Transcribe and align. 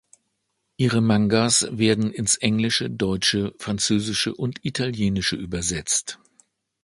Ihre 0.77 0.99
Mangas 0.99 1.67
werden 1.69 2.11
ins 2.11 2.35
Englische, 2.35 2.89
Deutsche, 2.89 3.53
Französische 3.59 4.33
und 4.33 4.57
Italienische 4.65 5.35
übersetzt. 5.35 6.17